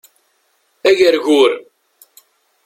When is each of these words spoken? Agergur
Agergur 0.89 1.53